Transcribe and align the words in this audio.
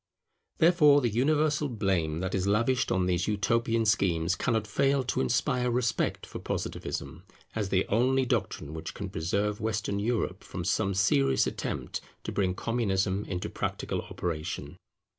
Therefore 0.57 0.99
the 0.99 1.09
universal 1.11 1.69
blame 1.69 2.21
that 2.21 2.33
is 2.33 2.47
lavished 2.47 2.91
on 2.91 3.05
these 3.05 3.27
utopian 3.27 3.85
schemes 3.85 4.33
cannot 4.35 4.65
fail 4.65 5.03
to 5.03 5.21
inspire 5.21 5.69
respect 5.69 6.25
for 6.25 6.39
Positivism, 6.39 7.23
as 7.53 7.69
the 7.69 7.87
only 7.87 8.25
doctrine 8.25 8.73
which 8.73 8.95
can 8.95 9.11
preserve 9.11 9.61
Western 9.61 9.99
Europe 9.99 10.43
from 10.43 10.63
some 10.65 10.95
serious 10.95 11.45
attempt 11.45 12.01
to 12.23 12.31
bring 12.31 12.55
Communism 12.55 13.25
into 13.25 13.47
practical 13.47 14.01
operation. 14.01 14.75